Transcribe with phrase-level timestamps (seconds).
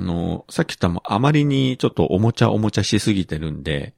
[0.00, 3.94] あの、さっき言ったもあまりにちょっとおもちゃおもちゃしすぎてるんで、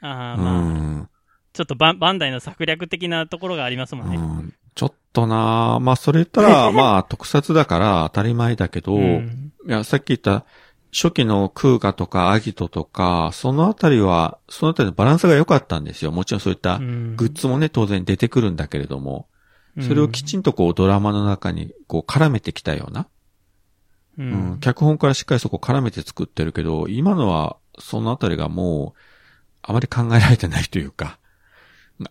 [0.00, 1.08] ああ、うまあ、ん、
[1.52, 4.16] ちょっとバンバンダイの策略的なところがありますもんね。
[4.16, 9.52] うん、ちょっとなまあそれ言ったら、 まあ特撮だから当たり前だけど、うん。
[9.66, 10.44] いや、さっき言った
[10.92, 16.12] 初期のクーガとかアギトとか、そのあたりは、そのあたりのバランスが良かったんですよ。
[16.12, 17.16] もちろんそういったうん。
[17.16, 19.26] グッズもね、当然出てくるんだけれども、
[19.80, 23.06] それをきちんとこうドラマの中にこう絡めてきたような、
[24.18, 24.58] ううんん。
[24.60, 29.00] 脚本からしっかりそこ絡めて作ってるけど、今のはそのあたりがもう、
[29.62, 31.18] あまり考えられてないというか、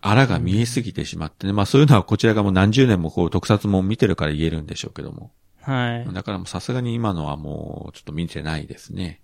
[0.00, 1.52] あらが見えすぎてしまってね。
[1.52, 5.32] まあそういうのはこちらがもう何十年もこう特撮も見てるから言えるんでしょうけども。
[5.62, 6.14] はい。
[6.14, 9.20] だからもうさすがに今のはもうちょっと見てないですね。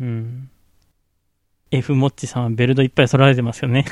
[0.00, 0.50] うん。
[1.70, 3.86] F モッチさんはベルトいっぱい揃えてますよね。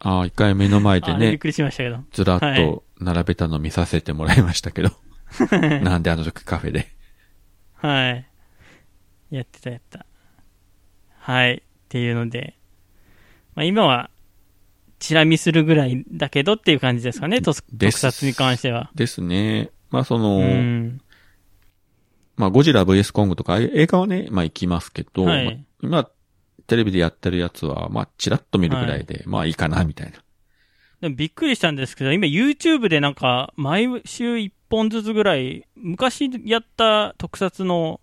[0.00, 2.00] ああ、一回目の前でね、あびっくりしましたけど。
[2.12, 4.90] ずらっはいと並べたの見させてもらいましたけど。
[5.82, 6.88] なんであの時カフェで。
[7.74, 8.26] はい。
[9.30, 10.06] やってたやった。
[11.18, 11.54] はい。
[11.56, 12.56] っていうので、
[13.54, 14.10] まあ今は、
[14.98, 18.90] チラ見するぐらいだけどっていう感じですかね、特撮に関しては。
[18.94, 19.70] ですね。
[19.90, 21.00] まあその、うん。
[22.36, 26.10] まあゴジラ VS コングとか映画はね、まあ行きますけど、はいまあ今
[26.66, 30.18] テレビでやってるやつは、まあチラッと見るぐらいで、まあいいかな、みたいな。
[31.00, 38.00] でもびっくりしたんですけど、今 YouTube でなんか、毎週1本ずつぐらい、昔やった特撮の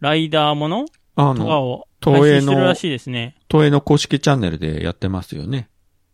[0.00, 0.86] ライダーもの
[1.16, 3.36] あの、とかを東映の配信してるらしいですね。
[3.50, 5.68] 東映の公式チャンネルでやってますよね。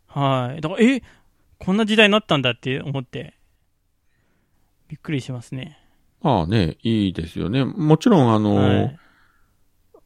[0.07, 0.61] はい。
[0.61, 1.03] だから、え、
[1.59, 3.35] こんな時代になったんだって思って、
[4.89, 5.79] びっくりしますね。
[6.23, 7.65] ああね、いいですよね。
[7.65, 8.99] もちろんあの、はい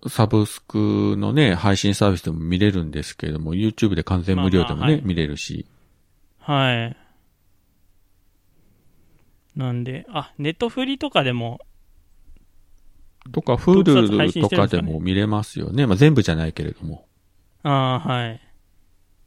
[0.08, 5.66] サブスクのね、配信サービスでも見れるんですけれども、YouTube で完全無料でもね、まあまあはい見れるし。
[6.40, 6.96] はい。
[9.56, 11.60] なんで、あ、ネットフリとかでも、
[13.32, 15.86] とか、特撮配 Hulu 信とかでも見れますよね。
[15.86, 17.06] まあ全部じゃないけれども。
[17.62, 18.32] ああ、はい。
[18.34, 18.40] で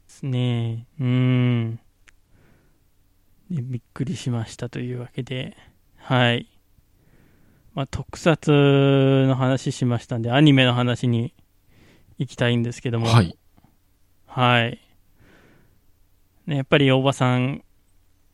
[0.08, 0.86] すね。
[1.00, 1.80] うーん。
[3.50, 5.56] でびっくりしましたというわけで、
[5.96, 6.48] はい。
[7.74, 8.50] まあ、特撮
[9.26, 11.34] の話しましたんで、アニメの話に
[12.18, 13.06] 行きたいんですけども。
[13.06, 13.36] はい。
[14.26, 14.80] はい。
[16.46, 17.62] ね、やっぱり大場さん、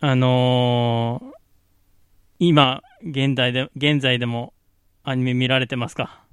[0.01, 1.42] あのー
[2.45, 4.53] 今、現代で、現在でも
[5.05, 6.25] アニメ見られてますか？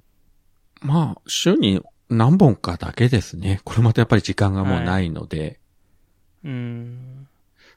[0.80, 3.60] まあ、週に何本かだけですね。
[3.62, 5.60] これまたやっぱり時間がもうないので。
[6.42, 7.28] うーん。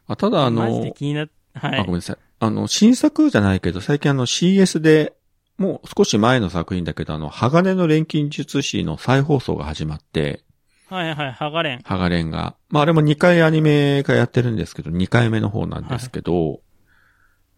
[0.07, 1.79] あただあマジでの、気になっ、はい。
[1.79, 2.17] あ、ごめんなさい。
[2.39, 5.13] あの、新作じゃないけど、最近あの CS で、
[5.59, 10.41] もう少し前の作品だけど、あの、鋼の錬金術師の再放送が始まって、
[10.87, 11.81] はいはい、ハガレン。
[11.83, 12.55] ハガレンが。
[12.69, 16.61] まあ、あれも2回アニメがやってるんですけど、2回目の方なんですけど、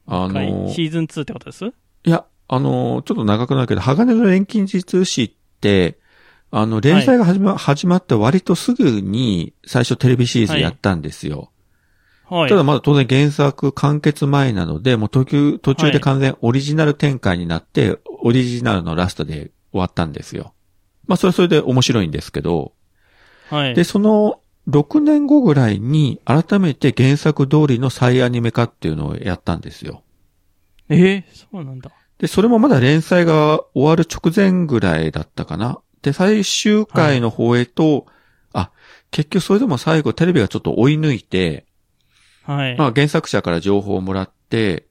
[0.08, 1.66] あの、シーズン2ってことです？
[1.66, 1.72] い
[2.04, 6.00] や、あの、ちょっと長くなるけど、鋼の錬金術師って、
[6.52, 11.52] あの、連載が始ま、始まって割とすぐに最初テレビシリーズやったんですよ。
[12.30, 12.50] はい。
[12.50, 20.54] ただまだ当然原作完結前なので、もう途中、途中で完全オリジナル展開になって、オリジナルのラストで終わったんですよ。
[21.08, 22.74] まあそれはそれで面白いんですけど、
[23.50, 23.76] はい。
[23.76, 30.04] で、その6年後ぐらいに改めて原作通りの再アニメ化っていうのをやったんですよ。
[30.90, 31.92] えー、そうなんだ。
[32.18, 35.80] で、それもまだ連載が終わる直前ぐらいだったかな。
[36.02, 38.06] で、最終回の方へと、
[38.54, 38.72] あ、
[39.12, 41.66] 結局それでも最後テレビがちょっと追い抜いて、
[42.44, 42.78] はい。
[42.78, 44.88] まあ原作者から情報をもらって、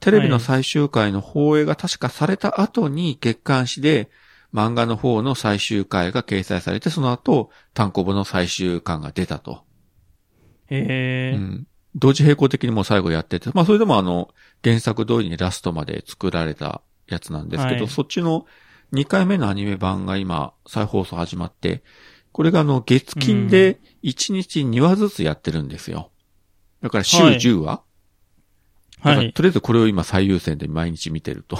[0.00, 4.10] テレビの最終回の放映が確かされた後に月刊誌で
[4.56, 9.64] 漫画の方の最終回が掲載されて、その後単行本の最終巻が出たと。
[10.70, 11.66] えーうん。
[11.94, 14.30] 同時並行的にもう最後やってて、まあそれでもあの
[14.64, 18.46] 原作通りにラストまで作られたやつなんですけど、はいそっちの
[18.94, 21.82] 2回目のアニメ版が今再放送始まって、
[22.32, 26.10] これがあの月金で1日2話ずつやってるんですよ。
[26.82, 27.82] だから週はい10話、
[29.02, 29.16] だはい。
[29.16, 31.58] からとりあえずこれを今最優先で毎日見てると。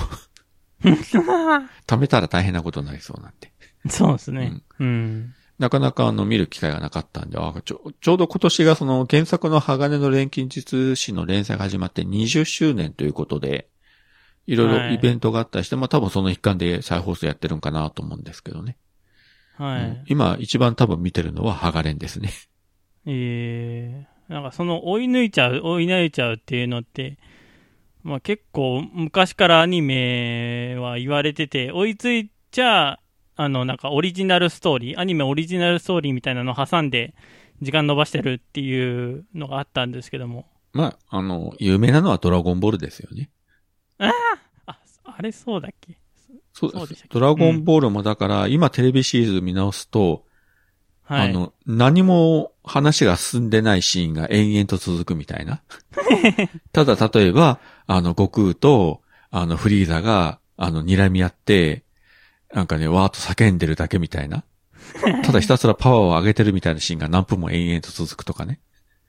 [0.85, 3.53] 貯めたら大変なことになりそうなんで。
[3.89, 4.63] そうですね。
[4.79, 5.35] うん。
[5.59, 13.69] なかなかあの見る機会がなかったんで、あちょちょうど今年がその原作の鋼の錬金術師の連載が始まって20周年ということで、
[14.47, 18.77] いろいろイベントがあったりして、まあ多分その一環で再放送やってるんかなと思うんですけどね。
[19.57, 20.03] はうんい。
[20.09, 22.31] 今一番多分見てるのはハガレンですね。
[23.07, 27.19] えー、なんかその追い抜いちゃう、追い抜いちゃうっていうのって、
[28.07, 33.01] まあ結構昔からアニメは言われてて、追いついちゃ、
[33.35, 37.17] あのなんかオリジナルストーリー、アニメオリジナルストーリーみたいなのを挟んで
[37.63, 40.47] 時間伸ばしてるっていうのがあったんですけども。
[40.73, 43.31] まあ、あの、有名なのはドラゴンボールですよね。
[43.99, 44.13] あ、
[45.05, 45.99] あれそうだっけ？
[46.53, 47.07] そうです。
[47.09, 50.26] ドラゴンボールもだから、今テレビシリーズ見直すと、
[51.07, 51.31] はい。
[51.31, 55.63] あの、何も話が進んでないシーンが延々と続くみたいな。
[56.73, 59.01] ただ、例えば、あの、悟空と、
[59.31, 61.85] あの、フリーザが、あの、睨み合って、
[62.53, 64.45] なんかね、わーっと叫んでるだけみたいな。
[65.25, 68.61] ただひたすらパワーを上げてるみたいなシーンが何分も延々と続くとかね。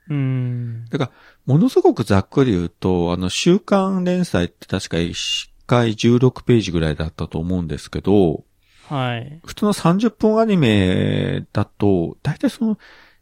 [0.10, 0.86] うん。
[0.90, 1.12] だから、
[1.46, 8.44] ものすごくざっくり言うと、あの、週刊連載って確か1回16ページぐらいだったと思うんですけど、
[8.88, 9.39] はい。
[9.45, 12.78] 普通の30分アニメだと、だいたいその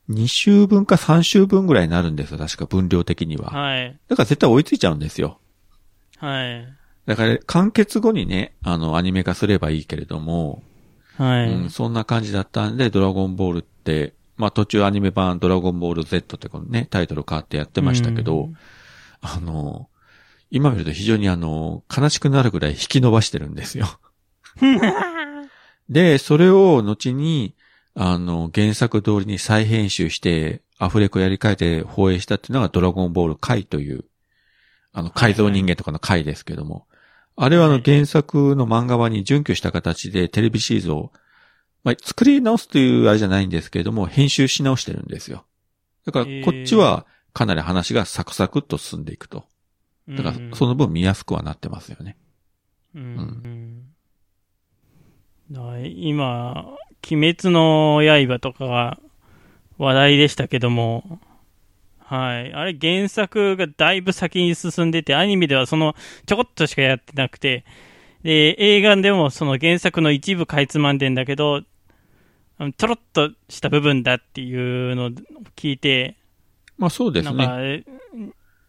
[0.09, 2.38] 2週分か3週分ぐらいになるんですよ。
[2.38, 3.50] 確か分量的には。
[3.50, 4.00] はい。
[4.07, 5.39] だから絶対追いついちゃうんですよ。
[6.17, 6.67] はい。
[7.06, 10.63] だから完結後にね、あの、アニメ化すればいいけれども、
[11.17, 11.50] はい。
[11.50, 18.57] うん、そんな感じだったんで、ドラゴンボールって、まあ途中アニメ版ドラゴンボール Z ってこのね、タイトル変わってやってましたけど、うん
[19.21, 19.89] あの、
[20.51, 23.88] 今見ると非常にあの、悲しくなるぐらい引き伸ばしてるんですよ。
[25.89, 27.55] で、それを後に、
[27.93, 34.05] あの、原作通りに再編集して、アフレコやり替えて放映したっていうのがドラゴンボール回という、
[34.91, 36.87] あの、改造人間とかの回ですけども、
[37.37, 41.11] あれはあのはい原作の漫画版に準拠した形でテレビシリーズを、
[41.83, 45.45] まあ、作り直すというあれじゃないんですけれども、編集し直してるんですよ。
[46.05, 49.45] だから、こっちはかなり話がサクサクっと進んでいくと。
[50.09, 52.17] だから、その分見やすくはなってますよね。
[52.95, 53.01] うん。
[53.01, 53.94] うん。
[55.51, 56.75] 今、
[57.09, 59.00] 鬼滅の刃とかが
[59.77, 61.19] 話題でしたけども、
[62.00, 62.53] はい。
[62.53, 65.95] あれ原作がだいぶ先に進んでて、アニメではその
[66.25, 67.65] ちょこっとしかやってなくて、
[68.24, 75.09] で、映画でもその原作の一部かいつまんでんだけど、ちょろっとした部分だっていうのを
[75.56, 76.15] 聞いて、
[76.77, 77.83] まあそうですなんね。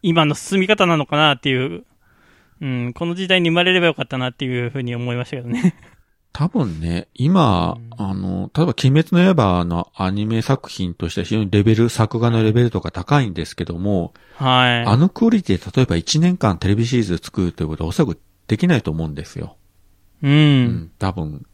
[0.03, 1.85] 今の進み方なのかなっていう、
[2.61, 5.75] うん、この時代に生まれればよかったなっていうふうに思いましたけどね。
[6.37, 14.85] 多分ね、今、うんあの、例えば鬼滅の刃のアニメ作品としては非常にレベル、作画のレベルとか高いんですけども、はい。
[14.85, 19.57] あのクオリティで例えば1年間テレビシリーズ作るということはおそらくできないと思うんですよ。
[20.23, 20.29] う。
[20.29, 21.47] うん多分、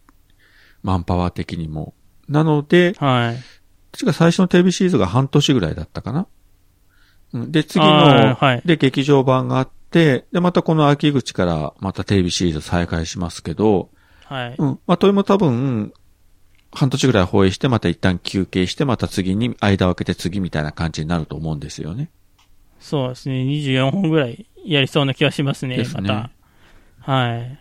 [0.83, 1.95] マンパワー的にも。
[2.29, 3.37] なので、はい。
[3.93, 6.27] 確か最初のテレビシリーズが半年ぐらいだったかな。
[7.35, 13.89] うんで、次の、はいで、劇場版があって、で、またこの秋口からまたテレビシリーズ再開しますけど、
[14.33, 14.55] はい。
[14.57, 14.81] うん。
[14.87, 15.93] まあ、トイも多分、
[16.73, 22.11] 半年ぐらい放映して、また一旦休憩して、また次に間を空けて次みたいな感じになると思うんですよね。
[22.81, 23.43] そうですね。
[23.43, 25.77] 24本ぐらいやりそうな気はしますね。
[25.77, 26.31] ですねま
[27.05, 27.13] た。
[27.13, 27.59] はい。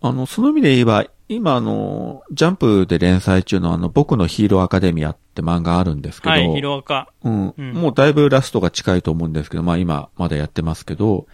[0.00, 7.12] あの、その意味で言えば、今あの、ジャンプで連載中のあの、僕のヒーローアカデミアって漫画あるんですけど、はい、ヒロアカ。
[7.22, 11.26] うん、うんもうだいぶラストが近いと思うんですけど、まあ今まだやってますけど、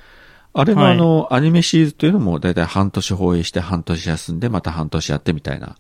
[0.59, 5.77] あれのあの、アニメシリーズというのもだいたい半年放映して半年休んでまた半年やってみたいな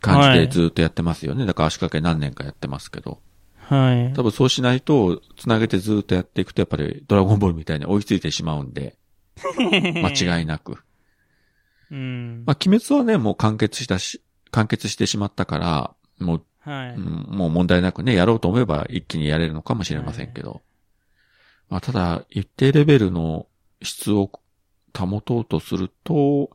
[0.00, 1.46] 感じはいでずっとやってますよね。
[1.46, 3.20] だから足掛け何年かやってますけど。
[3.56, 4.12] はい。
[4.14, 8.96] 多分そうしないと、つなげてずっとやっていくとやっぱりドラゴンボールみたいに追いついてしまうんで、
[9.58, 10.76] 間違いなく。
[11.90, 12.44] うん。
[12.46, 16.94] まあ鬼滅はね、もう完結したし、完結してしまったから、もうはい。
[16.96, 20.62] うんもう問題なくね、やろうと思えば一気にやれるのかもしれませんけど。
[21.70, 23.46] まあ、ただ、一定レベルの
[23.82, 24.30] 質を
[24.96, 26.50] 保とうとすると、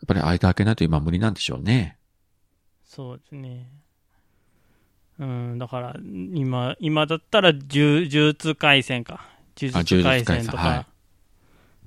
[0.00, 1.96] やっぱり間開けないと今無理なんでしょうね。
[2.84, 3.68] そうですね。
[5.18, 5.96] うん、だから、
[6.34, 9.26] 今、今だったら、呪呪術回戦か。
[9.58, 10.86] 呪術回戦とあ呪術か。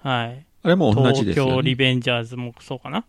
[0.09, 0.45] はい。
[0.63, 1.75] あれも同じ東ですよ京リね。
[1.75, 3.05] ベンジャーズもそうかな。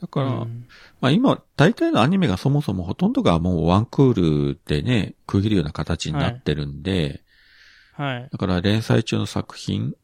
[0.00, 0.66] だから、うん
[1.00, 7.22] まあ今、大体のアニメがそもそもほとんどがもうワンクールでね、区切るような形になってるんで、
[7.94, 8.28] はい。
[8.30, 9.94] だから連載中の作品、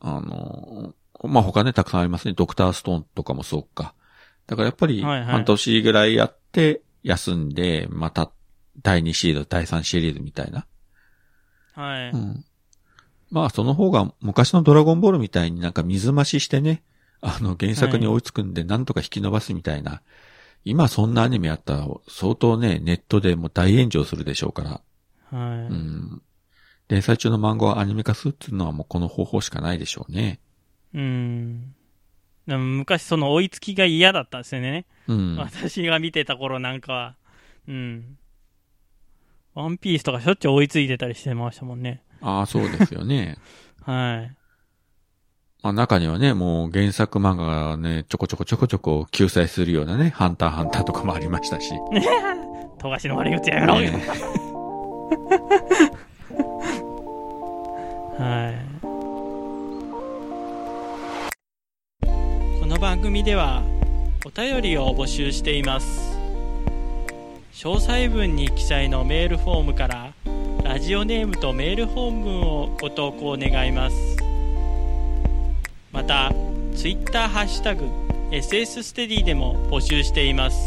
[0.00, 2.34] あの、まあ、他ね、たくさんありますね。
[2.34, 3.94] ドクターストーンとかもそうか。
[4.46, 8.30] だからやっぱり、はいはい半年ぐらいやって、休んで、また、
[8.82, 10.66] 第2シリーズ、第3シリーズみたいな。
[11.74, 12.10] はい。
[12.10, 12.44] うん。
[13.30, 16.82] まあ、その方が、昔のドラゴンボールみたいになんか水増ししてね、
[17.20, 20.02] あの、原作に追いつくんで、なんとか引き伸ばすみたいな。
[20.64, 25.38] 今そんなアニメやったら、相当ね、ネットでもう大炎上するでしょうから。
[25.38, 25.58] はい。
[25.68, 26.22] うん。
[26.88, 30.40] 連載中の漫画をアニメ化するっていうのはもうこの方法しかないでしょうね。
[30.94, 31.74] うん。
[32.46, 34.86] でも昔その追いつきが嫌だったんですよね。
[35.08, 35.36] うん。
[35.36, 37.14] 私が見てた頃なんかは。
[37.68, 38.16] うん。
[39.54, 42.02] ワンピースとかしょっちゅう追いついてたりしてましたもんね。
[42.20, 43.38] ああ、そうですよね。
[43.82, 44.36] はい。
[45.62, 51.72] まあ中にはね、もう原作漫画がね、ちょこちょこちょこちょこ救済するようなね、ハンターハンターとかもありましたし。
[52.78, 53.90] 富樫の悪口やめろ、ね
[58.18, 58.56] はい。
[62.60, 63.62] この番組では
[64.24, 66.18] お便りを募集しています。
[67.52, 70.12] 詳細文に記載のメールフォームから
[70.62, 73.96] ラジオネームとメール本文をご投稿願います。
[75.92, 76.32] また
[76.74, 77.86] ツイッターハッシュタグ
[78.30, 80.58] SS ステディでも募集しています。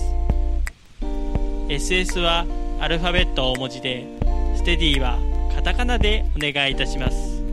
[1.67, 2.47] SS は
[2.79, 4.07] アルファベット大文字で
[4.55, 5.19] ステディは
[5.59, 7.43] カタカナでお願いいたします。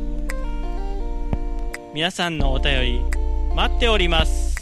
[1.93, 3.01] 皆さんのお便り
[3.53, 4.56] 待っております。